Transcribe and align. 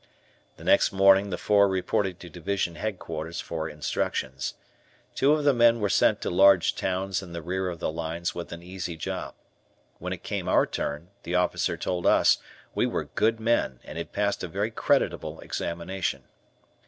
The 0.57 0.63
next 0.63 0.91
morning 0.91 1.29
the 1.29 1.37
four 1.37 1.67
reported 1.67 2.19
to 2.21 2.27
Division 2.31 2.73
Headquarters 2.73 3.39
for 3.39 3.69
instructions. 3.69 4.55
Two 5.13 5.33
of 5.33 5.43
the 5.43 5.53
men 5.53 5.79
were 5.79 5.89
sent 5.91 6.21
to 6.21 6.31
large 6.31 6.73
towns 6.75 7.21
in 7.21 7.33
the 7.33 7.41
rear 7.43 7.69
of 7.69 7.77
the 7.77 7.91
lines 7.91 8.33
with 8.33 8.51
an 8.51 8.63
easy 8.63 8.97
job. 8.97 9.35
When 9.99 10.11
it 10.11 10.23
came 10.23 10.49
our 10.49 10.65
turn, 10.65 11.09
the 11.21 11.35
officer 11.35 11.77
told 11.77 12.07
us 12.07 12.39
we 12.73 12.87
were 12.87 13.09
good 13.13 13.39
men 13.39 13.79
and 13.83 13.99
had 13.99 14.11
passed 14.11 14.43
a 14.43 14.47
very 14.47 14.71
creditable 14.71 15.39
examination. 15.41 16.23